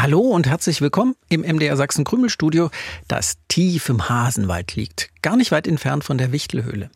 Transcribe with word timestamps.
Hallo 0.00 0.20
und 0.20 0.46
herzlich 0.46 0.80
willkommen 0.80 1.16
im 1.28 1.40
MDR 1.40 1.76
Sachsen 1.76 2.04
Krümelstudio, 2.04 2.70
das 3.08 3.34
tief 3.48 3.88
im 3.88 4.08
Hasenwald 4.08 4.76
liegt, 4.76 5.10
gar 5.22 5.36
nicht 5.36 5.50
weit 5.50 5.66
entfernt 5.66 6.04
von 6.04 6.18
der 6.18 6.30
Wichtelhöhle. 6.30 6.88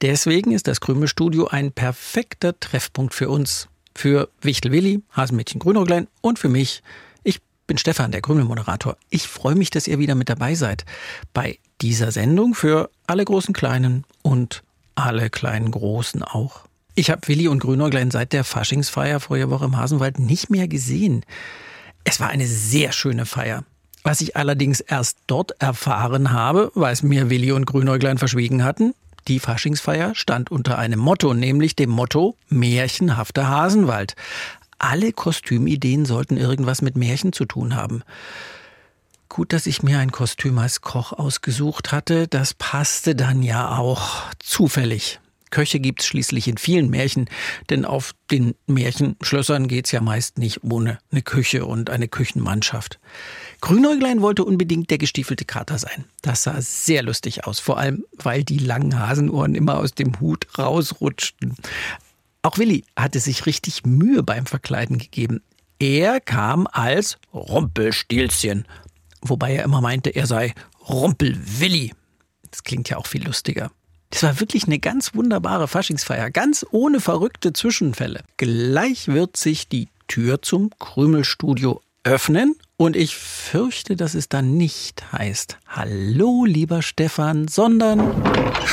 Deswegen 0.00 0.50
ist 0.50 0.66
das 0.66 0.80
Krümelstudio 0.80 1.46
ein 1.46 1.70
perfekter 1.70 2.58
Treffpunkt 2.58 3.14
für 3.14 3.30
uns, 3.30 3.68
für 3.94 4.28
Wichtel 4.40 4.72
Willi, 4.72 5.02
Hasenmädchen 5.12 5.60
Grünäuglein 5.60 6.08
und 6.20 6.40
für 6.40 6.48
mich. 6.48 6.82
Ich 7.22 7.38
bin 7.68 7.78
Stefan, 7.78 8.10
der 8.10 8.22
Krümelmoderator. 8.22 8.96
Ich 9.08 9.28
freue 9.28 9.54
mich, 9.54 9.70
dass 9.70 9.86
ihr 9.86 10.00
wieder 10.00 10.16
mit 10.16 10.28
dabei 10.28 10.56
seid 10.56 10.84
bei 11.32 11.60
dieser 11.80 12.10
Sendung 12.10 12.56
für 12.56 12.90
alle 13.06 13.24
großen 13.24 13.54
Kleinen 13.54 14.04
und 14.22 14.64
alle 14.96 15.30
kleinen 15.30 15.70
Großen 15.70 16.24
auch. 16.24 16.62
Ich 16.96 17.08
habe 17.08 17.28
Willi 17.28 17.46
und 17.46 17.60
Grünäuglein 17.60 18.10
seit 18.10 18.32
der 18.32 18.42
Faschingsfeier 18.42 19.20
vorige 19.20 19.48
Woche 19.48 19.66
im 19.66 19.76
Hasenwald 19.76 20.18
nicht 20.18 20.50
mehr 20.50 20.66
gesehen. 20.66 21.24
Es 22.04 22.20
war 22.20 22.28
eine 22.28 22.46
sehr 22.46 22.92
schöne 22.92 23.26
Feier. 23.26 23.64
Was 24.04 24.20
ich 24.20 24.36
allerdings 24.36 24.80
erst 24.80 25.18
dort 25.26 25.52
erfahren 25.60 26.32
habe, 26.32 26.72
weil 26.74 26.92
es 26.92 27.02
mir 27.02 27.30
Willi 27.30 27.52
und 27.52 27.66
Grünäuglein 27.66 28.18
verschwiegen 28.18 28.64
hatten, 28.64 28.94
die 29.28 29.38
Faschingsfeier 29.38 30.16
stand 30.16 30.50
unter 30.50 30.78
einem 30.78 30.98
Motto, 30.98 31.32
nämlich 31.32 31.76
dem 31.76 31.90
Motto 31.90 32.36
Märchenhafter 32.48 33.48
Hasenwald. 33.48 34.16
Alle 34.78 35.12
Kostümideen 35.12 36.04
sollten 36.04 36.36
irgendwas 36.36 36.82
mit 36.82 36.96
Märchen 36.96 37.32
zu 37.32 37.44
tun 37.44 37.76
haben. 37.76 38.02
Gut, 39.28 39.52
dass 39.52 39.66
ich 39.66 39.84
mir 39.84 40.00
ein 40.00 40.10
Kostüm 40.10 40.58
als 40.58 40.80
Koch 40.80 41.12
ausgesucht 41.12 41.92
hatte, 41.92 42.26
das 42.26 42.52
passte 42.52 43.14
dann 43.14 43.42
ja 43.42 43.78
auch 43.78 44.24
zufällig. 44.40 45.20
Köche 45.52 45.78
gibt's 45.78 46.06
schließlich 46.06 46.48
in 46.48 46.58
vielen 46.58 46.90
Märchen, 46.90 47.30
denn 47.70 47.84
auf 47.84 48.12
den 48.32 48.56
Märchenschlössern 48.66 49.68
geht's 49.68 49.92
ja 49.92 50.00
meist 50.00 50.38
nicht 50.38 50.64
ohne 50.64 50.98
eine 51.12 51.22
Küche 51.22 51.64
und 51.64 51.90
eine 51.90 52.08
Küchenmannschaft. 52.08 52.98
Grünäuglein 53.60 54.20
wollte 54.20 54.44
unbedingt 54.44 54.90
der 54.90 54.98
gestiefelte 54.98 55.44
Kater 55.44 55.78
sein. 55.78 56.06
Das 56.22 56.42
sah 56.42 56.60
sehr 56.60 57.04
lustig 57.04 57.46
aus, 57.46 57.60
vor 57.60 57.78
allem 57.78 58.04
weil 58.16 58.42
die 58.42 58.58
langen 58.58 58.98
Hasenohren 58.98 59.54
immer 59.54 59.78
aus 59.78 59.92
dem 59.92 60.18
Hut 60.18 60.58
rausrutschten. 60.58 61.54
Auch 62.42 62.58
Willi 62.58 62.84
hatte 62.96 63.20
sich 63.20 63.46
richtig 63.46 63.86
Mühe 63.86 64.24
beim 64.24 64.46
Verkleiden 64.46 64.98
gegeben. 64.98 65.42
Er 65.78 66.20
kam 66.20 66.66
als 66.70 67.18
Rumpelstilzchen, 67.32 68.66
wobei 69.20 69.54
er 69.54 69.64
immer 69.64 69.80
meinte, 69.80 70.10
er 70.10 70.26
sei 70.26 70.54
Rumpelwilli. 70.88 71.92
Das 72.50 72.64
klingt 72.64 72.88
ja 72.88 72.96
auch 72.96 73.06
viel 73.06 73.24
lustiger. 73.24 73.70
Das 74.12 74.22
war 74.22 74.40
wirklich 74.40 74.66
eine 74.66 74.78
ganz 74.78 75.14
wunderbare 75.14 75.66
Faschingsfeier, 75.66 76.30
ganz 76.30 76.66
ohne 76.70 77.00
verrückte 77.00 77.54
Zwischenfälle. 77.54 78.22
Gleich 78.36 79.08
wird 79.08 79.38
sich 79.38 79.68
die 79.68 79.88
Tür 80.06 80.42
zum 80.42 80.68
Krümelstudio 80.78 81.80
öffnen 82.04 82.56
und 82.82 82.96
ich 82.96 83.16
fürchte, 83.16 83.94
dass 83.94 84.14
es 84.14 84.28
dann 84.28 84.56
nicht 84.56 85.12
heißt 85.12 85.56
Hallo, 85.68 86.44
lieber 86.44 86.82
Stefan, 86.82 87.46
sondern 87.46 88.00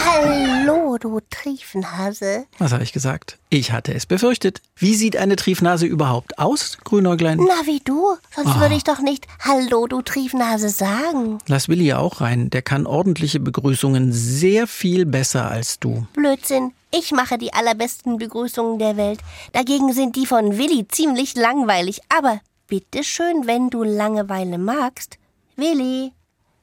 Hallo, 0.04 0.98
du 0.98 1.20
Triefnase. 1.30 2.48
Was 2.58 2.74
habe 2.74 2.82
ich 2.82 2.92
gesagt? 2.92 3.38
Ich 3.52 3.72
hatte 3.72 3.94
es 3.94 4.08
befürchtet. 4.08 4.64
Wie 4.76 4.96
sieht 4.96 5.16
eine 5.16 5.36
Triefnase 5.36 5.86
überhaupt 5.86 6.40
aus, 6.40 6.80
Grünäuglein? 6.84 7.38
Na, 7.38 7.68
wie 7.68 7.82
du. 7.82 8.16
Sonst 8.36 8.56
oh. 8.58 8.60
würde 8.60 8.74
ich 8.74 8.84
doch 8.84 9.00
nicht 9.00 9.28
Hallo, 9.42 9.86
du 9.86 10.02
Triefnase 10.02 10.70
sagen. 10.70 11.38
Lass 11.46 11.70
Willi 11.70 11.94
auch 11.94 12.20
rein. 12.20 12.50
Der 12.50 12.64
kann 12.64 12.88
ordentliche 12.88 13.40
Begrüßungen 13.40 14.12
sehr 14.12 14.66
viel 14.66 15.06
besser 15.06 15.52
als 15.52 15.80
du. 15.80 16.08
Blödsinn. 16.14 16.74
Ich 16.92 17.12
mache 17.12 17.38
die 17.38 17.54
allerbesten 17.54 18.18
Begrüßungen 18.18 18.80
der 18.80 18.98
Welt. 18.98 19.20
Dagegen 19.54 19.94
sind 19.94 20.16
die 20.16 20.26
von 20.26 20.58
Willi 20.58 20.88
ziemlich 20.88 21.36
langweilig. 21.36 22.02
Aber 22.10 22.42
Bitte 22.70 23.04
schön, 23.04 23.48
wenn 23.48 23.72
du 23.72 23.82
Langeweile 23.84 24.60
magst. 24.60 25.18
Willi? 25.56 26.14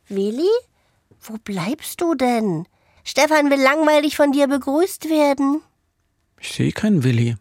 Willi? 0.08 0.48
Wo 1.20 1.34
bleibst 1.42 2.00
du 2.00 2.14
denn? 2.14 2.66
Stefan 3.02 3.50
will 3.50 3.60
langweilig 3.60 4.16
von 4.16 4.30
dir 4.30 4.46
begrüßt 4.46 5.10
werden. 5.10 5.62
Ich 6.40 6.52
sehe 6.52 6.70
keinen 6.70 7.02
Willi. 7.02 7.36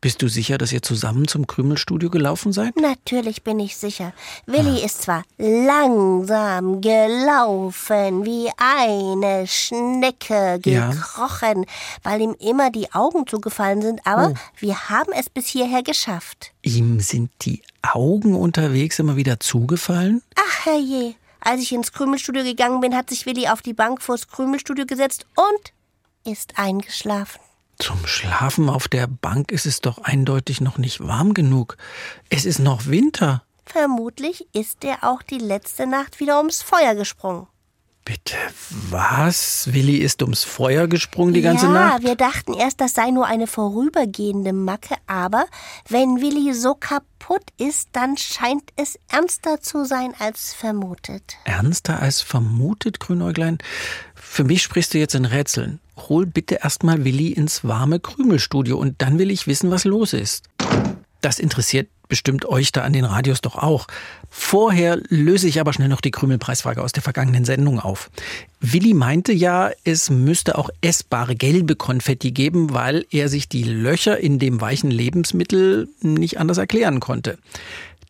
Bist 0.00 0.22
du 0.22 0.28
sicher, 0.28 0.58
dass 0.58 0.70
ihr 0.70 0.80
zusammen 0.80 1.26
zum 1.26 1.48
Krümelstudio 1.48 2.08
gelaufen 2.08 2.52
seid? 2.52 2.76
Natürlich 2.76 3.42
bin 3.42 3.58
ich 3.58 3.76
sicher. 3.76 4.12
Willi 4.46 4.80
ah. 4.82 4.84
ist 4.84 5.02
zwar 5.02 5.24
langsam 5.38 6.80
gelaufen, 6.80 8.24
wie 8.24 8.48
eine 8.58 9.48
Schnecke 9.48 10.60
gekrochen, 10.62 11.64
ja. 11.64 11.68
weil 12.04 12.20
ihm 12.20 12.36
immer 12.38 12.70
die 12.70 12.92
Augen 12.92 13.26
zugefallen 13.26 13.82
sind, 13.82 14.06
aber 14.06 14.28
oh. 14.28 14.34
wir 14.58 14.88
haben 14.88 15.12
es 15.12 15.28
bis 15.28 15.48
hierher 15.48 15.82
geschafft. 15.82 16.52
Ihm 16.62 17.00
sind 17.00 17.32
die 17.42 17.62
Augen 17.82 18.36
unterwegs 18.36 19.00
immer 19.00 19.16
wieder 19.16 19.40
zugefallen? 19.40 20.22
Ach 20.36 20.66
herrje. 20.66 21.16
Als 21.40 21.60
ich 21.60 21.72
ins 21.72 21.92
Krümelstudio 21.92 22.44
gegangen 22.44 22.80
bin, 22.80 22.94
hat 22.94 23.10
sich 23.10 23.26
Willi 23.26 23.48
auf 23.48 23.62
die 23.62 23.74
Bank 23.74 24.00
vors 24.00 24.28
Krümelstudio 24.28 24.86
gesetzt 24.86 25.26
und 25.34 25.72
ist 26.24 26.56
eingeschlafen. 26.56 27.40
Zum 27.78 28.06
Schlafen 28.06 28.68
auf 28.68 28.88
der 28.88 29.06
Bank 29.06 29.52
ist 29.52 29.64
es 29.64 29.80
doch 29.80 29.98
eindeutig 29.98 30.60
noch 30.60 30.78
nicht 30.78 31.00
warm 31.00 31.32
genug. 31.32 31.76
Es 32.28 32.44
ist 32.44 32.58
noch 32.58 32.86
Winter. 32.86 33.42
Vermutlich 33.64 34.46
ist 34.52 34.84
er 34.84 35.04
auch 35.04 35.22
die 35.22 35.38
letzte 35.38 35.86
Nacht 35.86 36.20
wieder 36.20 36.38
ums 36.38 36.62
Feuer 36.62 36.94
gesprungen. 36.94 37.46
Bitte 38.08 38.36
was? 38.88 39.68
Willi 39.70 39.98
ist 39.98 40.22
ums 40.22 40.42
Feuer 40.42 40.86
gesprungen 40.86 41.34
die 41.34 41.42
ganze 41.42 41.66
ja, 41.66 41.72
Nacht? 41.72 42.02
Ja, 42.02 42.08
wir 42.08 42.16
dachten 42.16 42.54
erst, 42.54 42.80
das 42.80 42.94
sei 42.94 43.10
nur 43.10 43.26
eine 43.26 43.46
vorübergehende 43.46 44.54
Macke, 44.54 44.94
aber 45.06 45.44
wenn 45.90 46.22
Willi 46.22 46.54
so 46.54 46.74
kaputt 46.74 47.42
ist, 47.58 47.90
dann 47.92 48.16
scheint 48.16 48.62
es 48.76 48.98
ernster 49.08 49.60
zu 49.60 49.84
sein 49.84 50.14
als 50.18 50.54
vermutet. 50.54 51.36
Ernster 51.44 52.00
als 52.00 52.22
vermutet, 52.22 52.98
Grünäuglein? 52.98 53.58
Für 54.14 54.42
mich 54.42 54.62
sprichst 54.62 54.94
du 54.94 54.98
jetzt 54.98 55.14
in 55.14 55.26
Rätseln. 55.26 55.78
Hol 56.08 56.24
bitte 56.24 56.60
erstmal 56.62 57.04
Willi 57.04 57.32
ins 57.32 57.62
warme 57.64 58.00
Krümelstudio 58.00 58.78
und 58.78 59.02
dann 59.02 59.18
will 59.18 59.30
ich 59.30 59.46
wissen, 59.46 59.70
was 59.70 59.84
los 59.84 60.14
ist. 60.14 60.48
Das 61.20 61.38
interessiert 61.38 61.90
bestimmt 62.08 62.46
euch 62.46 62.72
da 62.72 62.82
an 62.82 62.92
den 62.92 63.04
Radios 63.04 63.40
doch 63.40 63.56
auch. 63.56 63.86
Vorher 64.30 64.98
löse 65.08 65.48
ich 65.48 65.60
aber 65.60 65.72
schnell 65.72 65.88
noch 65.88 66.00
die 66.00 66.10
Krümelpreisfrage 66.10 66.82
aus 66.82 66.92
der 66.92 67.02
vergangenen 67.02 67.44
Sendung 67.44 67.80
auf. 67.80 68.10
Willi 68.60 68.94
meinte 68.94 69.32
ja, 69.32 69.70
es 69.84 70.10
müsste 70.10 70.58
auch 70.58 70.70
essbare 70.80 71.36
gelbe 71.36 71.76
Konfetti 71.76 72.32
geben, 72.32 72.72
weil 72.72 73.06
er 73.10 73.28
sich 73.28 73.48
die 73.48 73.64
Löcher 73.64 74.18
in 74.18 74.38
dem 74.38 74.60
weichen 74.60 74.90
Lebensmittel 74.90 75.88
nicht 76.00 76.38
anders 76.38 76.58
erklären 76.58 77.00
konnte. 77.00 77.38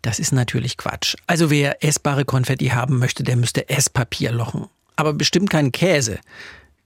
Das 0.03 0.19
ist 0.19 0.32
natürlich 0.32 0.76
Quatsch. 0.76 1.16
Also 1.26 1.50
wer 1.50 1.84
essbare 1.84 2.25
Konfetti 2.25 2.69
haben 2.69 2.98
möchte, 2.98 3.25
der 3.25 3.37
müsste 3.37 3.69
Esspapier 3.69 4.32
lochen. 4.32 4.66
Aber 4.97 5.12
bestimmt 5.12 5.50
keinen 5.50 5.72
Käse. 5.72 6.19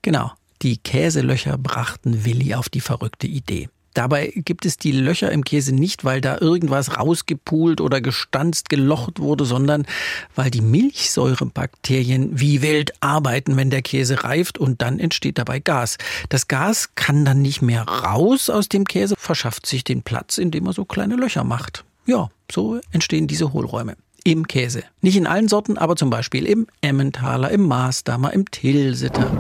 Genau, 0.02 0.32
die 0.62 0.78
Käselöcher 0.78 1.58
brachten 1.58 2.24
Willi 2.24 2.54
auf 2.54 2.68
die 2.68 2.80
verrückte 2.80 3.26
Idee. 3.26 3.68
Dabei 3.94 4.32
gibt 4.34 4.64
es 4.64 4.76
die 4.76 4.92
Löcher 4.92 5.30
im 5.30 5.44
Käse 5.44 5.74
nicht, 5.74 6.04
weil 6.04 6.20
da 6.20 6.38
irgendwas 6.38 6.96
rausgepult 6.96 7.80
oder 7.80 8.00
gestanzt, 8.00 8.68
gelocht 8.68 9.20
wurde, 9.20 9.44
sondern 9.44 9.86
weil 10.34 10.50
die 10.50 10.60
Milchsäurebakterien 10.60 12.38
wie 12.38 12.62
wild 12.62 12.92
arbeiten, 13.00 13.56
wenn 13.56 13.70
der 13.70 13.82
Käse 13.82 14.24
reift 14.24 14.58
und 14.58 14.82
dann 14.82 14.98
entsteht 14.98 15.38
dabei 15.38 15.58
Gas. 15.58 15.98
Das 16.28 16.48
Gas 16.48 16.90
kann 16.94 17.24
dann 17.24 17.42
nicht 17.42 17.62
mehr 17.62 17.82
raus 17.82 18.50
aus 18.50 18.68
dem 18.68 18.84
Käse, 18.84 19.14
verschafft 19.18 19.66
sich 19.66 19.84
den 19.84 20.02
Platz, 20.02 20.38
indem 20.38 20.66
er 20.66 20.72
so 20.72 20.84
kleine 20.84 21.16
Löcher 21.16 21.44
macht. 21.44 21.84
Ja, 22.06 22.30
so 22.50 22.80
entstehen 22.90 23.26
diese 23.26 23.52
Hohlräume 23.52 23.96
im 24.24 24.46
Käse. 24.46 24.84
Nicht 25.00 25.16
in 25.16 25.26
allen 25.26 25.48
Sorten, 25.48 25.78
aber 25.78 25.96
zum 25.96 26.10
Beispiel 26.10 26.46
im 26.46 26.66
Emmentaler, 26.80 27.50
im 27.50 27.66
Maßdamer, 27.66 28.32
im 28.32 28.50
Tilsiter. 28.50 29.30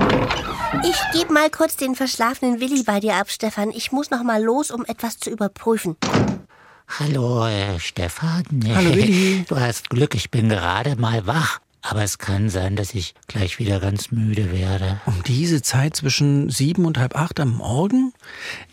Ich 0.84 1.18
gebe 1.18 1.32
mal 1.32 1.50
kurz 1.50 1.76
den 1.76 1.94
verschlafenen 1.94 2.60
Willi 2.60 2.82
bei 2.82 3.00
dir 3.00 3.14
ab, 3.16 3.30
Stefan. 3.30 3.70
Ich 3.70 3.92
muss 3.92 4.10
noch 4.10 4.22
mal 4.22 4.42
los, 4.42 4.70
um 4.70 4.84
etwas 4.84 5.18
zu 5.18 5.30
überprüfen. 5.30 5.96
Hallo, 6.98 7.46
äh, 7.46 7.78
Stefan. 7.78 8.44
Hallo, 8.74 8.94
Willi. 8.94 9.44
Du 9.48 9.58
hast 9.58 9.90
Glück, 9.90 10.14
ich 10.14 10.30
bin 10.30 10.48
gerade 10.48 10.96
mal 10.96 11.26
wach. 11.26 11.60
Aber 11.82 12.02
es 12.04 12.18
kann 12.18 12.48
sein, 12.48 12.76
dass 12.76 12.94
ich 12.94 13.14
gleich 13.26 13.58
wieder 13.58 13.80
ganz 13.80 14.12
müde 14.12 14.52
werde. 14.52 15.00
Um 15.04 15.22
diese 15.24 15.62
Zeit 15.62 15.96
zwischen 15.96 16.48
sieben 16.48 16.84
und 16.84 16.96
halb 16.96 17.16
acht 17.16 17.40
am 17.40 17.56
Morgen? 17.56 18.12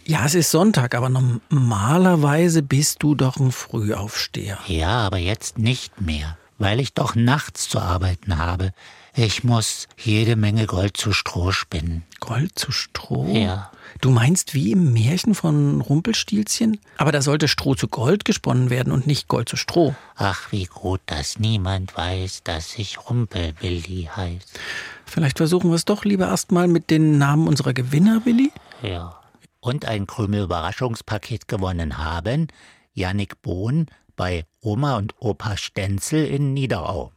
Ja, 0.06 0.26
es 0.26 0.36
ist 0.36 0.52
Sonntag, 0.52 0.94
aber 0.94 1.10
normalerweise 1.10 2.62
bist 2.62 3.02
du 3.02 3.16
doch 3.16 3.38
ein 3.38 3.52
Frühaufsteher. 3.52 4.60
Ja, 4.68 5.00
aber 5.00 5.18
jetzt 5.18 5.58
nicht 5.58 6.00
mehr, 6.00 6.38
weil 6.60 6.80
ich 6.80 6.94
doch 6.94 7.16
nachts 7.16 7.68
zu 7.68 7.80
arbeiten 7.80 8.38
habe. 8.38 8.74
Ich 9.16 9.44
muss 9.44 9.88
jede 9.98 10.36
Menge 10.36 10.66
Gold 10.66 10.96
zu 10.96 11.14
Stroh 11.14 11.52
spinnen. 11.52 12.04
Gold 12.20 12.58
zu 12.58 12.72
Stroh? 12.72 13.34
Ja. 13.34 13.72
Du 14.02 14.12
meinst 14.12 14.54
wie 14.54 14.72
im 14.72 14.94
Märchen 14.94 15.36
von 15.36 15.82
Rumpelstilzchen? 15.82 16.80
Aber 16.98 17.12
da 17.12 17.22
sollte 17.22 17.48
Stroh 17.48 17.76
zu 17.76 17.88
Gold 17.88 18.24
gesponnen 18.24 18.70
werden 18.70 18.94
und 18.94 19.08
nicht 19.08 19.28
Gold 19.28 19.50
zu 19.50 19.56
Stroh. 19.56 19.96
Ach, 20.16 20.52
wie 20.52 20.66
gut, 20.66 21.02
dass 21.08 21.40
niemand 21.40 21.98
weiß, 21.98 22.44
dass 22.44 22.78
ich 22.78 23.10
Rumpelwilli 23.10 24.10
heißt. 24.16 24.60
Vielleicht 25.06 25.38
versuchen 25.38 25.70
wir 25.72 25.76
es 25.76 25.86
doch 25.86 26.06
lieber 26.06 26.28
erstmal 26.28 26.68
mit 26.68 26.90
den 26.90 27.18
Namen 27.18 27.48
unserer 27.48 27.74
Gewinner, 27.74 28.26
Willi? 28.26 28.52
Ja. 28.84 29.20
Und 29.60 29.86
ein 29.86 30.08
Krümel-Überraschungspaket 30.08 31.48
gewonnen 31.48 31.98
haben 31.98 32.48
Jannik 32.94 33.42
Bohn 33.42 33.88
bei 34.16 34.46
Oma 34.62 34.98
und 34.98 35.16
Opa 35.20 35.58
Stenzel 35.58 36.26
in 36.26 36.54
Niederau. 36.54 37.12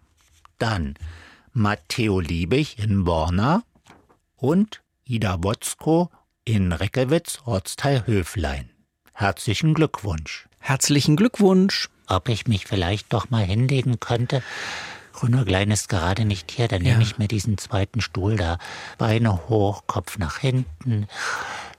Dann 0.58 0.94
Matteo 1.54 2.18
Liebig 2.20 2.78
in 2.78 3.04
Borna 3.04 3.62
und 4.36 4.80
Ida 5.04 5.36
Wotzko 5.42 6.10
in 6.46 6.72
Reckewitz, 6.72 7.40
Ortsteil 7.44 8.06
Höflein. 8.06 8.70
Herzlichen 9.12 9.74
Glückwunsch. 9.74 10.48
Herzlichen 10.60 11.16
Glückwunsch. 11.16 11.90
Ob 12.06 12.28
ich 12.30 12.46
mich 12.46 12.66
vielleicht 12.66 13.12
doch 13.12 13.28
mal 13.30 13.44
hinlegen 13.44 14.00
könnte? 14.00 14.42
Grüner 15.12 15.44
Klein 15.44 15.70
ist 15.70 15.90
gerade 15.90 16.24
nicht 16.24 16.50
hier, 16.50 16.68
dann 16.68 16.82
Ja. 16.84 16.92
nehme 16.92 17.02
ich 17.02 17.18
mir 17.18 17.28
diesen 17.28 17.58
zweiten 17.58 18.00
Stuhl 18.00 18.36
da. 18.36 18.56
Beine 18.96 19.48
hoch, 19.48 19.82
Kopf 19.86 20.16
nach 20.16 20.38
hinten. 20.38 21.06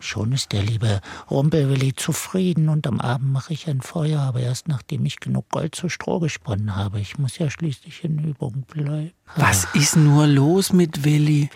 Schon 0.03 0.33
ist 0.33 0.51
der 0.51 0.61
liebe 0.61 0.99
Rumpelwilli 1.31 1.95
zufrieden 1.95 2.67
und 2.67 2.85
am 2.87 2.99
Abend 2.99 3.31
mache 3.31 3.53
ich 3.53 3.69
ein 3.69 3.81
Feuer, 3.81 4.19
aber 4.19 4.41
erst 4.41 4.67
nachdem 4.67 5.05
ich 5.05 5.21
genug 5.21 5.49
Gold 5.49 5.75
zu 5.75 5.87
Stroh 5.87 6.19
gesponnen 6.19 6.75
habe. 6.75 6.99
Ich 6.99 7.17
muss 7.17 7.37
ja 7.37 7.49
schließlich 7.49 8.03
in 8.03 8.19
Übung 8.19 8.65
bleiben. 8.67 9.13
Was 9.37 9.65
ist 9.73 9.95
nur 9.95 10.27
los 10.27 10.73
mit 10.73 11.05
Willi? 11.05 11.49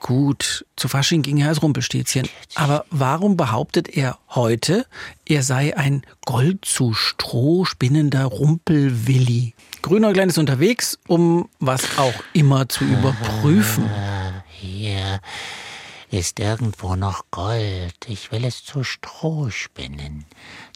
Gut, 0.00 0.66
zu 0.74 0.88
Fasching 0.88 1.22
ging 1.22 1.38
er 1.38 1.48
als 1.48 1.62
Rumpelstilzchen. 1.62 2.28
Aber 2.56 2.84
warum 2.90 3.36
behauptet 3.36 3.88
er 3.88 4.18
heute, 4.30 4.84
er 5.24 5.44
sei 5.44 5.76
ein 5.76 6.02
Gold 6.24 6.64
zu 6.64 6.92
Stroh 6.92 7.64
spinnender 7.64 8.24
Rumpelwilli? 8.24 9.54
Grünäuglein 9.82 10.28
ist 10.28 10.38
unterwegs, 10.38 10.98
um 11.06 11.48
was 11.60 11.98
auch 11.98 12.14
immer 12.32 12.68
zu 12.68 12.84
überprüfen. 12.84 13.88
Hier 14.48 15.20
ist 16.16 16.40
irgendwo 16.40 16.96
noch 16.96 17.24
Gold. 17.30 17.94
Ich 18.06 18.32
will 18.32 18.44
es 18.44 18.64
zu 18.64 18.84
Stroh 18.84 19.50
spinnen. 19.50 20.24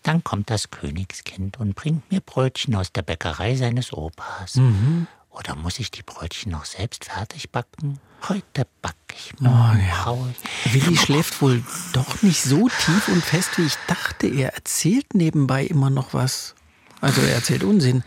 Dann 0.02 0.22
kommt 0.22 0.50
das 0.50 0.70
Königskind 0.70 1.58
und 1.58 1.74
bringt 1.74 2.10
mir 2.12 2.20
Brötchen 2.20 2.74
aus 2.74 2.92
der 2.92 3.02
Bäckerei 3.02 3.56
seines 3.56 3.92
Opas. 3.92 4.56
Mhm. 4.56 5.06
Oder 5.30 5.56
muss 5.56 5.78
ich 5.78 5.90
die 5.90 6.02
Brötchen 6.02 6.52
noch 6.52 6.66
selbst 6.66 7.06
fertig 7.06 7.50
backen? 7.50 7.98
Heute 8.28 8.66
back 8.82 8.96
ich, 9.16 9.40
morgen 9.40 10.04
hau 10.04 10.28
ich. 10.30 10.74
Willi 10.74 10.96
schläft 10.96 11.40
wohl 11.40 11.62
doch 11.94 12.22
nicht 12.22 12.42
so 12.42 12.68
tief 12.68 13.08
und 13.08 13.24
fest, 13.24 13.56
wie 13.56 13.66
ich 13.66 13.74
dachte. 13.86 14.26
Er 14.26 14.54
erzählt 14.54 15.14
nebenbei 15.14 15.64
immer 15.64 15.88
noch 15.88 16.12
was. 16.12 16.54
Also 17.00 17.22
er 17.22 17.34
erzählt 17.34 17.64
Unsinn. 17.64 18.04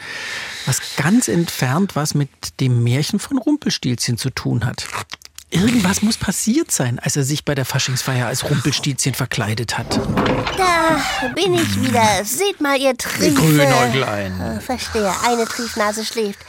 Was 0.66 0.96
ganz 0.98 1.28
entfernt 1.28 1.96
was 1.96 2.14
mit 2.14 2.30
dem 2.60 2.84
Märchen 2.84 3.20
von 3.20 3.40
Rumpelstilzchen 3.40 4.18
zu 4.18 4.30
tun 4.30 4.66
hat. 4.66 4.88
Irgendwas 5.54 6.02
muss 6.02 6.18
passiert 6.18 6.72
sein, 6.72 6.98
als 6.98 7.16
er 7.16 7.24
sich 7.24 7.46
bei 7.46 7.54
der 7.54 7.66
Faschingsfeier 7.66 8.26
als 8.26 8.50
Rumpelstilzchen 8.50 9.14
verkleidet 9.14 9.78
hat. 9.78 10.00
Da 10.58 11.30
bin 11.36 11.54
ich 11.54 11.80
wieder. 11.80 12.04
Seht 12.24 12.60
mal, 12.60 12.80
ihr 12.80 12.98
Triefe. 12.98 13.34
Grünäuglein. 13.36 14.42
Äh, 14.42 14.60
Verstehe, 14.60 15.14
eine 15.28 15.46
Triefnase 15.46 16.04
schläft. 16.06 16.40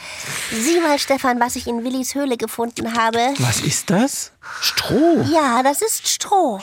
Sieh 0.51 0.79
mal, 0.79 0.97
Stefan, 0.97 1.39
was 1.39 1.55
ich 1.55 1.67
in 1.67 1.83
Willis 1.83 2.15
Höhle 2.15 2.35
gefunden 2.35 2.97
habe. 2.97 3.19
Was 3.37 3.61
ist 3.61 3.91
das? 3.91 4.31
Stroh. 4.59 5.23
Ja, 5.31 5.61
das 5.61 5.83
ist 5.83 6.07
Stroh. 6.07 6.59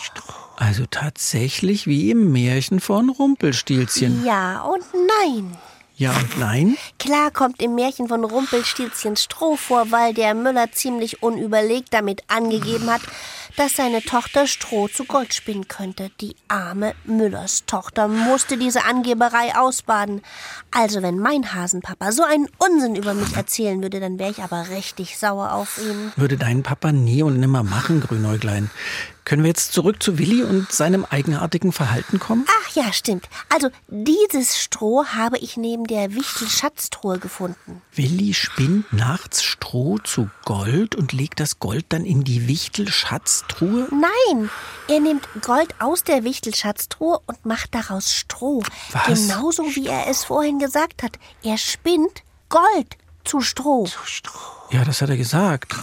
Also 0.57 0.85
tatsächlich 0.91 1.87
wie 1.87 2.11
im 2.11 2.33
Märchen 2.33 2.81
von 2.81 3.09
Rumpelstilzchen. 3.09 4.25
Ja 4.25 4.63
und 4.63 4.85
nein. 4.93 5.57
Ja 6.03 6.11
und 6.11 6.37
nein? 6.37 6.77
Klar 6.99 7.31
kommt 7.31 7.63
im 7.63 7.77
Märchen 7.77 8.09
von 8.09 8.25
Rumpelstilzchen 8.25 9.15
Stroh 9.15 9.55
vor, 9.55 9.93
weil 9.93 10.13
der 10.13 10.35
Müller 10.35 10.73
ziemlich 10.73 11.23
unüberlegt 11.23 11.95
damit 11.95 12.25
angegeben 12.27 12.91
hat, 12.91 13.03
dass 13.57 13.77
seine 13.77 14.03
Tochter 14.03 14.49
Stroh 14.49 14.89
zu 14.89 15.05
Gold 15.05 15.33
spinnen 15.33 15.69
könnte. 15.69 16.11
Die 16.21 16.35
arme 16.49 16.97
Müllers 17.05 17.67
Tochter 17.67 18.09
musste 18.09 18.59
diese 18.59 18.85
Angeberei 18.85 19.55
ausbaden. 19.55 20.23
Also 20.73 21.03
wenn 21.03 21.21
mein 21.21 21.55
Hasenpapa 21.55 22.11
so 22.11 22.25
einen 22.25 22.49
Unsinn 22.59 22.97
über 22.97 23.15
mich 23.15 23.37
erzählen 23.37 23.81
würde, 23.81 24.01
dann 24.01 24.19
wäre 24.19 24.33
ich 24.33 24.43
aber 24.43 24.71
richtig 24.71 25.19
sauer 25.19 25.53
auf 25.53 25.79
ihn. 25.79 26.11
Würde 26.17 26.37
dein 26.37 26.65
Papa 26.65 26.91
nie 26.91 27.23
und 27.23 27.39
nimmer 27.39 27.63
machen, 27.63 28.01
Grünäuglein. 28.01 28.73
Können 29.25 29.45
wir 29.45 29.49
jetzt 29.49 29.73
zurück 29.73 30.03
zu 30.03 30.19
Willi 30.19 30.43
und 30.43 30.73
seinem 30.73 31.05
eigenartigen 31.09 31.73
Verhalten 31.73 32.19
kommen? 32.19 32.45
Ach 32.49 32.75
ja, 32.75 32.93
stimmt. 32.93 33.29
Also 33.49 33.71
dieses 33.89 34.59
Stroh 34.61 35.05
habe 35.07 35.39
ich 35.39 35.57
neben 35.57 35.85
der 35.85 36.15
Wichtel-Schatztruhe 36.15 37.19
gefunden. 37.19 37.83
Willi 37.95 38.35
spinnt 38.35 38.93
nachts 38.93 39.45
Stroh 39.45 39.99
zu 39.99 40.29
Gold 40.45 40.97
und 40.97 41.13
legt 41.13 41.39
das 41.39 41.61
Gold 41.61 41.87
dann 41.91 42.05
in 42.05 42.25
die 42.25 42.49
Wichtel-Schatztruhe? 42.49 43.87
Nein, 43.91 44.51
er 44.89 44.99
nimmt 44.99 45.29
Gold 45.41 45.75
aus 45.79 46.03
der 46.03 46.25
Wichtelschatztruhe 46.25 47.21
und 47.27 47.47
macht 47.47 47.75
daraus 47.75 48.13
Stroh. 48.13 48.63
Was? 48.91 49.07
Genauso 49.07 49.63
wie 49.77 49.87
er 49.87 50.09
es 50.09 50.25
vorhin 50.25 50.59
gesagt 50.59 51.05
hat. 51.05 51.19
Er 51.45 51.59
spinnt 51.59 52.25
Gold 52.49 52.97
zu 53.25 53.41
Stroh. 53.41 53.89
Ja, 54.71 54.85
das 54.85 55.01
hat 55.01 55.11
er 55.11 55.17
gesagt. 55.17 55.77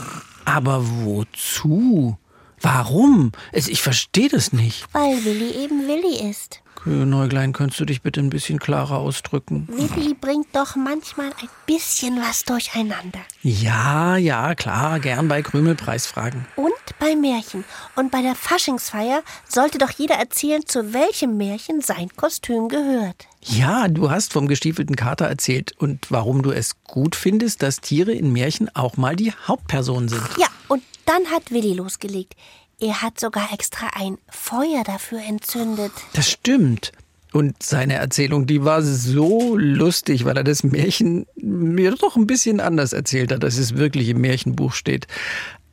Aber 0.43 0.81
wozu? 0.83 2.17
Warum? 2.61 3.31
Ich 3.53 3.81
verstehe 3.81 4.29
das 4.29 4.53
nicht. 4.53 4.85
Weil 4.93 5.23
Willi 5.23 5.63
eben 5.63 5.87
Willi 5.87 6.29
ist. 6.29 6.61
Grünäuglein, 6.83 7.51
könntest 7.51 7.81
du 7.81 7.85
dich 7.85 8.01
bitte 8.01 8.21
ein 8.21 8.29
bisschen 8.29 8.57
klarer 8.57 8.99
ausdrücken? 8.99 9.67
Willi 9.69 10.13
bringt 10.13 10.55
doch 10.55 10.77
manchmal 10.77 11.27
ein 11.27 11.49
bisschen 11.65 12.21
was 12.21 12.45
durcheinander. 12.45 13.19
Ja, 13.43 14.15
ja, 14.15 14.55
klar, 14.55 14.99
gern 15.01 15.27
bei 15.27 15.41
Krümelpreisfragen. 15.41 16.45
Und 16.55 16.71
bei 16.99 17.17
Märchen. 17.17 17.65
Und 17.95 18.11
bei 18.11 18.21
der 18.21 18.35
Faschingsfeier 18.35 19.23
sollte 19.47 19.77
doch 19.77 19.91
jeder 19.91 20.15
erzählen, 20.15 20.65
zu 20.65 20.93
welchem 20.93 21.35
Märchen 21.35 21.81
sein 21.81 22.09
Kostüm 22.15 22.69
gehört. 22.69 23.27
Ja, 23.41 23.89
du 23.89 24.09
hast 24.09 24.31
vom 24.31 24.47
gestiefelten 24.47 24.95
Kater 24.95 25.25
erzählt 25.25 25.73
und 25.77 26.09
warum 26.09 26.41
du 26.41 26.51
es 26.51 26.81
gut 26.83 27.15
findest, 27.15 27.61
dass 27.61 27.81
Tiere 27.81 28.13
in 28.13 28.31
Märchen 28.31 28.73
auch 28.73 28.95
mal 28.95 29.17
die 29.17 29.33
Hauptpersonen 29.47 30.07
sind. 30.07 30.23
Ja, 30.37 30.47
und 30.69 30.81
dann 31.09 31.25
hat 31.31 31.51
Willi 31.51 31.73
losgelegt. 31.73 32.35
Er 32.79 33.01
hat 33.01 33.19
sogar 33.19 33.51
extra 33.51 33.87
ein 33.93 34.19
Feuer 34.29 34.83
dafür 34.85 35.19
entzündet. 35.19 35.91
Das 36.13 36.29
stimmt. 36.29 36.91
Und 37.33 37.61
seine 37.61 37.95
Erzählung, 37.95 38.45
die 38.45 38.63
war 38.63 38.81
so 38.81 39.57
lustig, 39.57 40.25
weil 40.25 40.37
er 40.37 40.43
das 40.43 40.63
Märchen 40.63 41.25
mir 41.35 41.95
doch 41.95 42.15
ein 42.15 42.27
bisschen 42.27 42.59
anders 42.59 42.93
erzählt 42.93 43.31
hat, 43.31 43.43
als 43.43 43.57
es 43.57 43.75
wirklich 43.75 44.09
im 44.09 44.21
Märchenbuch 44.21 44.73
steht. 44.73 45.07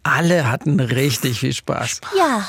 Alle 0.03 0.51
hatten 0.51 0.81
richtig 0.81 1.41
viel 1.41 1.53
Spaß. 1.53 2.01
Ja, 2.17 2.49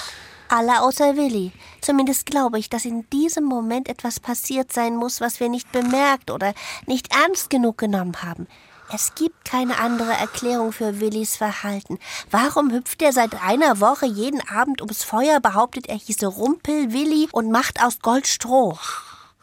alle 0.50 0.82
außer 0.82 1.16
Willi. 1.18 1.52
Zumindest 1.82 2.26
glaube 2.26 2.60
ich, 2.60 2.70
dass 2.70 2.86
in 2.86 3.06
diesem 3.12 3.44
Moment 3.44 3.90
etwas 3.90 4.20
passiert 4.20 4.72
sein 4.72 4.96
muss, 4.96 5.22
was 5.22 5.40
wir 5.40 5.50
nicht 5.50 5.72
bemerkt 5.72 6.32
oder 6.32 6.54
nicht 6.86 7.14
ernst 7.14 7.50
genug 7.50 7.78
genommen 7.78 8.22
haben. 8.24 8.48
Es 8.94 9.16
gibt 9.16 9.44
keine 9.44 9.80
andere 9.80 10.14
Erklärung 10.14 10.72
für 10.72 11.02
Willis 11.02 11.36
Verhalten. 11.36 12.00
Warum 12.32 12.72
hüpft 12.72 13.02
er 13.02 13.12
seit 13.12 13.42
einer 13.44 13.82
Woche 13.82 14.06
jeden 14.06 14.42
Abend 14.48 14.82
ums 14.82 15.04
Feuer, 15.04 15.42
behauptet, 15.42 15.88
er 15.88 15.98
hieße 15.98 16.26
Rumpel 16.26 16.94
Willi 16.94 17.28
und 17.34 17.52
macht 17.52 17.84
aus 17.84 18.00
Gold 18.00 18.28
Stroh? 18.28 18.78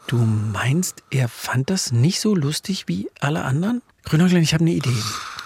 Du 0.07 0.17
meinst, 0.17 1.03
er 1.11 1.29
fand 1.29 1.69
das 1.69 1.91
nicht 1.91 2.21
so 2.21 2.33
lustig 2.33 2.87
wie 2.87 3.09
alle 3.19 3.43
anderen? 3.43 3.83
Grünäuglein, 4.03 4.41
ich 4.41 4.53
habe 4.53 4.63
eine 4.63 4.73
Idee. 4.73 4.97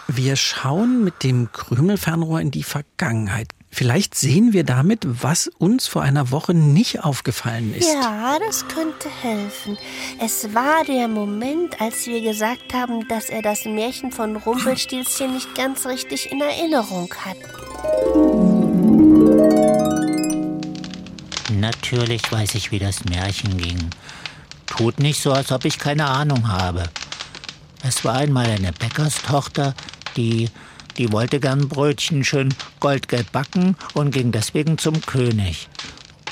Wir 0.07 0.37
schauen 0.37 1.03
mit 1.03 1.23
dem 1.23 1.51
Krümelfernrohr 1.51 2.39
in 2.39 2.51
die 2.51 2.63
Vergangenheit. 2.63 3.49
Vielleicht 3.71 4.15
sehen 4.15 4.51
wir 4.51 4.63
damit, 4.63 5.05
was 5.05 5.47
uns 5.47 5.87
vor 5.87 6.01
einer 6.01 6.31
Woche 6.31 6.53
nicht 6.53 7.03
aufgefallen 7.03 7.73
ist. 7.73 7.87
Ja, 7.93 8.37
das 8.45 8.67
könnte 8.67 9.09
helfen. 9.21 9.77
Es 10.19 10.53
war 10.55 10.83
der 10.85 11.07
Moment, 11.07 11.79
als 11.79 12.07
wir 12.07 12.21
gesagt 12.21 12.73
haben, 12.73 13.07
dass 13.07 13.29
er 13.29 13.41
das 13.41 13.65
Märchen 13.65 14.11
von 14.11 14.35
Rumpelstilzchen 14.35 15.33
nicht 15.33 15.53
ganz 15.55 15.85
richtig 15.85 16.31
in 16.31 16.41
Erinnerung 16.41 17.13
hat. 17.23 17.37
Natürlich 21.53 22.31
weiß 22.31 22.55
ich, 22.55 22.71
wie 22.71 22.79
das 22.79 23.05
Märchen 23.05 23.57
ging. 23.57 23.89
Tut 24.65 24.99
nicht 24.99 25.21
so, 25.21 25.31
als 25.31 25.51
ob 25.51 25.65
ich 25.65 25.77
keine 25.77 26.05
Ahnung 26.05 26.47
habe. 26.47 26.83
Es 27.83 28.03
war 28.03 28.15
einmal 28.15 28.45
eine 28.45 28.71
Bäckerstochter, 28.73 29.73
die, 30.17 30.49
die 30.97 31.11
wollte 31.11 31.39
gern 31.39 31.67
Brötchen 31.69 32.23
schön 32.23 32.53
goldgelb 32.79 33.31
backen 33.31 33.75
und 33.93 34.11
ging 34.11 34.31
deswegen 34.31 34.77
zum 34.77 35.01
König. 35.01 35.69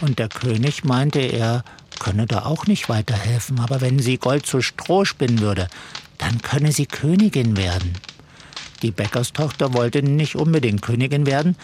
Und 0.01 0.19
der 0.19 0.29
König 0.29 0.83
meinte, 0.83 1.19
er 1.19 1.63
könne 1.99 2.25
da 2.25 2.45
auch 2.45 2.67
nicht 2.67 2.89
weiterhelfen, 2.89 3.59
aber 3.59 3.81
wenn 3.81 3.99
sie 3.99 4.17
Gold 4.17 4.45
zu 4.45 4.61
Stroh 4.61 5.05
spinnen 5.05 5.39
würde, 5.39 5.67
dann 6.17 6.41
könne 6.41 6.71
sie 6.71 6.85
Königin 6.85 7.57
werden. 7.57 7.93
Die 8.81 8.91
Bäckerstochter 8.91 9.73
wollte 9.73 10.03
nicht 10.03 10.35
unbedingt 10.35 10.81
Königin 10.81 11.25
werden, 11.25 11.55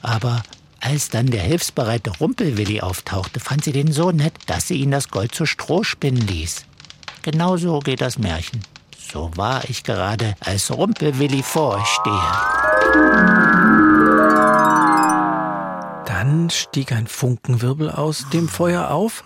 aber 0.00 0.42
Als 0.84 1.10
dann 1.10 1.26
der 1.26 1.42
hilfsbereite 1.42 2.10
Rumpelwilli 2.18 2.80
auftauchte, 2.80 3.38
fand 3.38 3.62
sie 3.62 3.70
den 3.70 3.92
so 3.92 4.10
nett, 4.10 4.34
dass 4.46 4.66
sie 4.66 4.78
ihn 4.78 4.90
das 4.90 5.10
Gold 5.10 5.32
zu 5.32 5.46
Stroh 5.46 5.84
spinnen 5.84 6.26
ließ. 6.26 6.64
Genau 7.22 7.56
so 7.56 7.78
geht 7.78 8.00
das 8.00 8.18
Märchen. 8.18 8.62
So 9.12 9.30
war 9.36 9.68
ich 9.68 9.84
gerade, 9.84 10.36
als 10.40 10.70
Rumpelwilli 10.70 11.42
vor 11.42 11.76
euch 11.76 11.86
stehe. 11.86 12.32
Dann 16.06 16.48
stieg 16.48 16.92
ein 16.92 17.06
Funkenwirbel 17.06 17.90
aus 17.90 18.24
dem 18.32 18.48
Feuer 18.48 18.90
auf. 18.90 19.22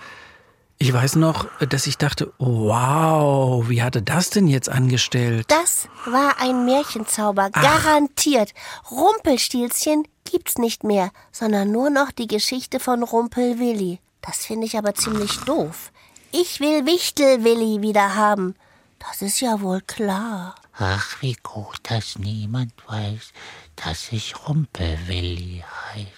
Ich 0.78 0.92
weiß 0.92 1.14
noch, 1.14 1.46
dass 1.60 1.86
ich 1.86 1.98
dachte, 1.98 2.32
wow, 2.38 3.68
wie 3.68 3.80
hatte 3.80 4.02
das 4.02 4.30
denn 4.30 4.48
jetzt 4.48 4.68
angestellt? 4.68 5.46
Das 5.46 5.88
war 6.04 6.40
ein 6.40 6.64
Märchenzauber, 6.64 7.50
garantiert. 7.50 8.54
Rumpelstilzchen 8.90 10.08
gibt's 10.28 10.58
nicht 10.58 10.82
mehr, 10.82 11.12
sondern 11.30 11.70
nur 11.70 11.90
noch 11.90 12.10
die 12.10 12.26
Geschichte 12.26 12.80
von 12.80 13.04
Rumpelwilli. 13.04 14.00
Das 14.20 14.46
finde 14.46 14.66
ich 14.66 14.76
aber 14.76 14.96
ziemlich 14.96 15.36
doof. 15.42 15.92
Ich 16.32 16.58
will 16.58 16.86
Wichtelwilli 16.86 17.82
wieder 17.82 18.16
haben. 18.16 18.56
Das 18.98 19.22
ist 19.22 19.40
ja 19.40 19.60
wohl 19.60 19.80
klar. 19.80 20.54
Ach, 20.78 21.22
wie 21.22 21.36
gut, 21.42 21.78
dass 21.84 22.18
niemand 22.18 22.72
weiß, 22.86 23.32
dass 23.76 24.12
ich 24.12 24.34
Rumpelwilli 24.48 25.64
heiße. 25.94 26.10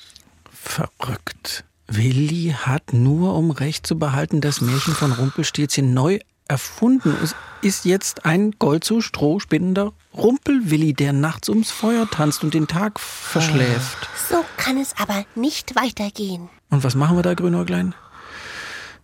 Verrückt. 0.52 1.64
Willi 1.86 2.54
hat 2.56 2.92
nur, 2.92 3.34
um 3.34 3.50
Recht 3.50 3.86
zu 3.86 3.98
behalten, 3.98 4.40
das 4.40 4.60
Märchen 4.60 4.94
von 4.94 5.12
Rumpelstilzchen 5.12 5.94
neu 5.94 6.18
erfunden. 6.48 7.16
Es 7.22 7.34
ist 7.62 7.84
jetzt 7.84 8.24
ein 8.26 8.52
Gold 8.58 8.84
zu 8.84 9.00
Stroh 9.00 9.40
spinnender 9.40 9.92
Rumpelwilli, 10.14 10.92
der 10.92 11.12
nachts 11.12 11.48
ums 11.48 11.70
Feuer 11.70 12.08
tanzt 12.10 12.42
und 12.42 12.54
den 12.54 12.66
Tag 12.66 13.00
verschläft. 13.00 14.08
So 14.28 14.44
kann 14.56 14.76
es 14.76 14.94
aber 14.98 15.24
nicht 15.34 15.76
weitergehen. 15.76 16.48
Und 16.70 16.84
was 16.84 16.94
machen 16.94 17.16
wir 17.16 17.22
da, 17.22 17.34
Grünäuglein? 17.34 17.94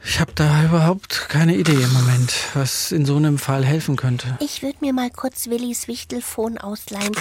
Ich 0.06 0.20
habe 0.20 0.32
da 0.34 0.64
überhaupt 0.64 1.28
keine 1.28 1.56
Idee 1.56 1.72
im 1.72 1.92
Moment, 1.92 2.34
was 2.54 2.92
in 2.92 3.06
so 3.06 3.16
einem 3.16 3.38
Fall 3.38 3.64
helfen 3.64 3.96
könnte. 3.96 4.36
Ich 4.40 4.62
würde 4.62 4.78
mir 4.80 4.92
mal 4.92 5.10
kurz 5.10 5.48
Willis 5.48 5.88
Wichtelfon 5.88 6.58
ausleihen. 6.58 7.12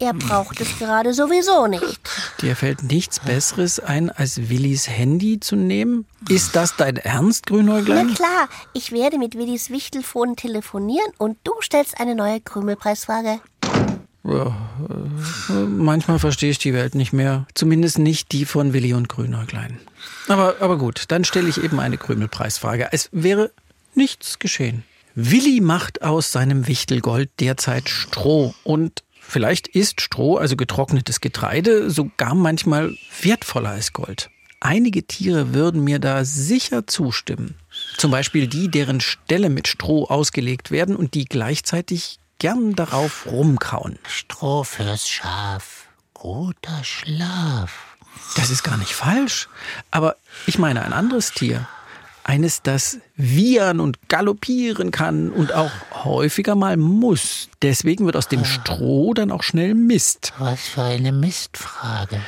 Er 0.00 0.12
braucht 0.12 0.60
es 0.60 0.78
gerade 0.78 1.14
sowieso 1.14 1.68
nicht. 1.68 2.00
Dir 2.42 2.56
fällt 2.56 2.82
nichts 2.82 3.20
Besseres 3.20 3.78
ein, 3.78 4.10
als 4.10 4.50
Willis 4.50 4.88
Handy 4.88 5.38
zu 5.38 5.54
nehmen? 5.54 6.06
Ist 6.28 6.56
das 6.56 6.76
dein 6.76 6.96
Ernst, 6.96 7.46
Grünäuglein? 7.46 8.08
Na 8.08 8.14
klar, 8.14 8.48
ich 8.72 8.90
werde 8.90 9.18
mit 9.18 9.36
Willis 9.36 9.70
Wichtelfon 9.70 10.34
telefonieren 10.34 11.12
und 11.18 11.38
du 11.44 11.52
stellst 11.60 12.00
eine 12.00 12.16
neue 12.16 12.40
Krümelpreisfrage. 12.40 13.40
Ja, 14.24 14.46
äh, 14.46 15.03
manchmal 15.48 16.18
verstehe 16.18 16.50
ich 16.50 16.58
die 16.58 16.74
Welt 16.74 16.94
nicht 16.94 17.12
mehr. 17.12 17.46
Zumindest 17.54 17.98
nicht 17.98 18.32
die 18.32 18.44
von 18.44 18.72
Willi 18.72 18.94
und 18.94 19.08
Grünäuglein. 19.08 19.78
Aber, 20.28 20.56
aber 20.60 20.78
gut, 20.78 21.04
dann 21.08 21.24
stelle 21.24 21.48
ich 21.48 21.62
eben 21.62 21.80
eine 21.80 21.96
Krümelpreisfrage. 21.96 22.88
Es 22.92 23.08
wäre 23.12 23.50
nichts 23.94 24.38
geschehen. 24.38 24.84
Willi 25.14 25.60
macht 25.60 26.02
aus 26.02 26.32
seinem 26.32 26.66
Wichtelgold 26.66 27.30
derzeit 27.38 27.88
Stroh 27.88 28.54
und 28.64 29.04
vielleicht 29.20 29.68
ist 29.68 30.00
Stroh, 30.00 30.36
also 30.36 30.56
getrocknetes 30.56 31.20
Getreide, 31.20 31.90
sogar 31.90 32.34
manchmal 32.34 32.94
wertvoller 33.22 33.70
als 33.70 33.92
Gold. 33.92 34.30
Einige 34.58 35.06
Tiere 35.06 35.52
würden 35.52 35.84
mir 35.84 35.98
da 35.98 36.24
sicher 36.24 36.86
zustimmen. 36.86 37.54
Zum 37.98 38.10
Beispiel 38.10 38.48
die, 38.48 38.70
deren 38.70 39.00
Ställe 39.00 39.50
mit 39.50 39.68
Stroh 39.68 40.06
ausgelegt 40.06 40.70
werden 40.70 40.96
und 40.96 41.14
die 41.14 41.26
gleichzeitig 41.26 42.18
gern 42.38 42.74
darauf 42.74 43.26
rumkauen. 43.26 43.98
Stroh 44.08 44.64
fürs 44.64 45.08
Schaf. 45.08 45.86
Guter 46.14 46.82
Schlaf. 46.82 47.96
Das 48.36 48.50
ist 48.50 48.62
gar 48.62 48.76
nicht 48.76 48.92
falsch. 48.92 49.48
Aber 49.90 50.16
ich 50.46 50.58
meine 50.58 50.82
ein 50.82 50.92
anderes 50.92 51.32
Tier. 51.32 51.68
Eines, 52.26 52.62
das 52.62 52.98
wiehern 53.16 53.80
und 53.80 54.08
galoppieren 54.08 54.90
kann 54.90 55.30
und 55.30 55.52
auch 55.52 55.70
häufiger 56.04 56.54
mal 56.54 56.78
muss. 56.78 57.50
Deswegen 57.60 58.06
wird 58.06 58.16
aus 58.16 58.28
dem 58.28 58.46
Stroh 58.46 59.12
dann 59.12 59.30
auch 59.30 59.42
schnell 59.42 59.74
Mist. 59.74 60.32
Was 60.38 60.62
für 60.62 60.82
eine 60.82 61.12
Mistfrage. 61.12 62.20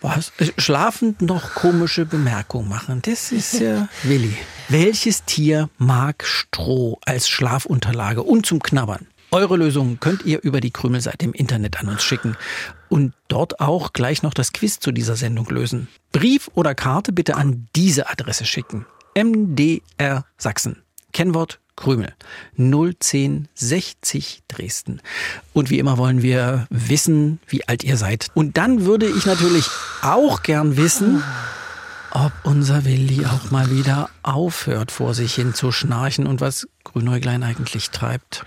Was? 0.00 0.32
Äh, 0.38 0.50
Schlafend 0.58 1.22
noch 1.22 1.54
komische 1.54 2.04
Bemerkungen 2.04 2.68
machen. 2.68 3.00
Das 3.02 3.30
ist 3.30 3.54
ja 3.60 3.88
Willi. 4.02 4.36
Welches 4.68 5.24
Tier 5.24 5.70
mag 5.78 6.24
Stroh 6.24 6.98
als 7.06 7.28
Schlafunterlage 7.28 8.22
und 8.22 8.44
zum 8.44 8.60
Knabbern? 8.60 9.06
Eure 9.30 9.56
Lösungen 9.56 10.00
könnt 10.00 10.24
ihr 10.24 10.42
über 10.42 10.60
die 10.60 10.70
Krümelseite 10.70 11.24
im 11.24 11.32
Internet 11.32 11.80
an 11.80 11.88
uns 11.88 12.02
schicken 12.04 12.36
und 12.88 13.14
dort 13.28 13.60
auch 13.60 13.92
gleich 13.92 14.22
noch 14.22 14.34
das 14.34 14.52
Quiz 14.52 14.78
zu 14.78 14.92
dieser 14.92 15.16
Sendung 15.16 15.48
lösen. 15.48 15.88
Brief 16.12 16.50
oder 16.54 16.74
Karte 16.74 17.12
bitte 17.12 17.36
an 17.36 17.66
diese 17.74 18.08
Adresse 18.08 18.44
schicken. 18.44 18.86
MDR 19.16 20.24
Sachsen. 20.36 20.82
Kennwort 21.12 21.60
Krümel 21.76 22.12
01060 22.56 24.42
Dresden. 24.48 25.00
Und 25.52 25.70
wie 25.70 25.78
immer 25.78 25.98
wollen 25.98 26.22
wir 26.22 26.66
wissen, 26.70 27.40
wie 27.48 27.66
alt 27.66 27.82
ihr 27.84 27.96
seid. 27.96 28.28
Und 28.34 28.56
dann 28.56 28.84
würde 28.84 29.06
ich 29.06 29.26
natürlich 29.26 29.66
auch 30.02 30.42
gern 30.42 30.76
wissen, 30.76 31.22
ob 32.10 32.32
unser 32.44 32.84
Willi 32.84 33.26
auch 33.26 33.50
mal 33.50 33.70
wieder 33.70 34.08
aufhört, 34.22 34.92
vor 34.92 35.14
sich 35.14 35.34
hin 35.34 35.52
zu 35.52 35.72
schnarchen 35.72 36.28
und 36.28 36.40
was 36.40 36.68
Grünäuglein 36.84 37.42
eigentlich 37.42 37.90
treibt. 37.90 38.44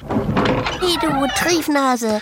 Hey 0.80 0.96
du 1.02 1.28
Triefnase, 1.36 2.22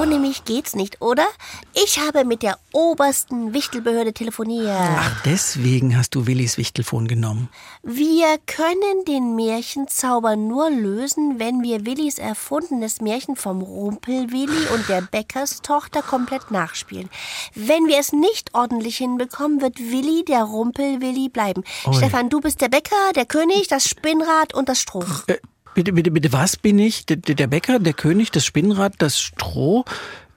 ohne 0.00 0.18
mich 0.18 0.44
geht's 0.44 0.74
nicht, 0.74 1.02
oder? 1.02 1.26
Ich 1.74 1.98
habe 1.98 2.24
mit 2.24 2.42
der 2.42 2.58
obersten 2.72 3.52
Wichtelbehörde 3.52 4.12
telefoniert. 4.12 4.70
Ach, 4.70 5.22
deswegen 5.24 5.96
hast 5.96 6.14
du 6.14 6.26
Willis 6.26 6.56
Wichtelfon 6.56 7.08
genommen. 7.08 7.48
Wir 7.82 8.38
können 8.46 9.04
den 9.06 9.34
Märchenzauber 9.34 10.36
nur 10.36 10.70
lösen, 10.70 11.38
wenn 11.38 11.62
wir 11.62 11.84
Willis 11.84 12.18
erfundenes 12.18 13.00
Märchen 13.00 13.36
vom 13.36 13.60
Rumpelwilli 13.60 14.68
und 14.72 14.88
der 14.88 15.02
Bäckerstochter 15.02 16.02
komplett 16.02 16.50
nachspielen. 16.50 17.10
Wenn 17.54 17.86
wir 17.86 17.98
es 17.98 18.12
nicht 18.12 18.54
ordentlich 18.54 18.98
hinbekommen, 18.98 19.60
wird 19.60 19.78
Willi 19.78 20.24
der 20.24 20.44
Rumpelwilli 20.44 21.28
bleiben. 21.28 21.64
Ui. 21.86 21.94
Stefan, 21.94 22.30
du 22.30 22.40
bist 22.40 22.60
der 22.60 22.68
Bäcker, 22.68 23.12
der 23.16 23.26
König, 23.26 23.68
das 23.68 23.88
Spinnrad 23.88 24.54
und 24.54 24.68
das 24.68 24.80
Stroh. 24.80 25.04
Äh, 25.26 25.39
bitte, 25.74 25.92
bitte, 25.92 26.10
bitte, 26.10 26.32
was 26.32 26.56
bin 26.56 26.78
ich? 26.78 27.06
Der, 27.06 27.16
der 27.16 27.46
Bäcker, 27.46 27.78
der 27.78 27.92
König, 27.92 28.30
das 28.30 28.44
Spinnrad, 28.44 28.94
das 28.98 29.20
Stroh? 29.20 29.84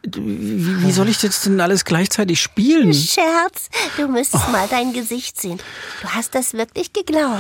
Wie, 0.05 0.83
wie 0.83 0.91
soll 0.91 1.07
ich 1.07 1.19
das 1.19 1.41
denn 1.41 1.61
alles 1.61 1.85
gleichzeitig 1.85 2.41
spielen? 2.41 2.93
Scherz, 2.93 3.69
du 3.95 4.09
müsstest 4.09 4.51
mal 4.51 4.67
dein 4.69 4.91
Gesicht 4.91 5.39
sehen. 5.39 5.59
Du 6.01 6.09
hast 6.09 6.35
das 6.35 6.53
wirklich 6.53 6.91
geglaubt. 6.91 7.39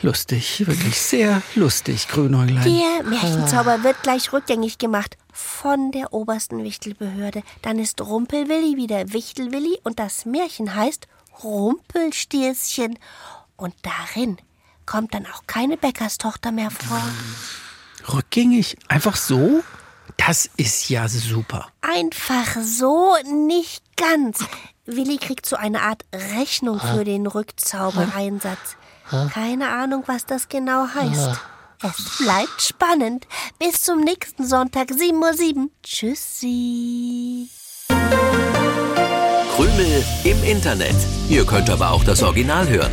Lustig, 0.00 0.66
wirklich 0.66 1.00
sehr 1.00 1.42
lustig, 1.54 2.08
Grünäuglein. 2.08 2.64
Der 2.64 3.08
Märchenzauber 3.08 3.84
wird 3.84 4.02
gleich 4.02 4.32
rückgängig 4.32 4.78
gemacht 4.78 5.16
von 5.32 5.92
der 5.92 6.12
obersten 6.12 6.64
Wichtelbehörde. 6.64 7.42
Dann 7.62 7.78
ist 7.78 8.00
Rumpelwilli 8.00 8.76
wieder 8.76 9.12
Wichtelwilli 9.12 9.78
und 9.82 9.98
das 9.98 10.24
Märchen 10.24 10.74
heißt 10.74 11.06
Rumpelstilzchen. 11.42 12.98
Und 13.56 13.74
darin 13.82 14.38
kommt 14.86 15.14
dann 15.14 15.26
auch 15.26 15.42
keine 15.46 15.76
Bäckerstochter 15.76 16.52
mehr 16.52 16.70
vor. 16.70 17.02
Rückgängig? 18.12 18.76
Einfach 18.88 19.16
so? 19.16 19.62
Das 20.16 20.48
ist 20.56 20.88
ja 20.88 21.08
super. 21.08 21.68
Einfach 21.80 22.56
so 22.62 23.16
nicht 23.24 23.82
ganz. 23.96 24.44
Willi 24.86 25.16
kriegt 25.16 25.46
so 25.46 25.56
eine 25.56 25.82
Art 25.82 26.04
Rechnung 26.14 26.78
für 26.78 27.04
den 27.04 27.26
Rückzaubereinsatz. 27.26 28.76
Keine 29.32 29.70
Ahnung, 29.70 30.04
was 30.06 30.26
das 30.26 30.48
genau 30.48 30.86
heißt. 30.94 31.40
Es 31.82 32.18
bleibt 32.18 32.62
spannend. 32.62 33.26
Bis 33.58 33.82
zum 33.82 34.00
nächsten 34.00 34.46
Sonntag, 34.46 34.88
7.07 34.90 35.56
Uhr. 35.56 35.70
Tschüssi. 35.82 37.48
Krümel 39.54 40.04
im 40.24 40.42
Internet. 40.44 40.96
Ihr 41.28 41.44
könnt 41.44 41.70
aber 41.70 41.90
auch 41.90 42.04
das 42.04 42.22
Original 42.22 42.68
hören. 42.68 42.92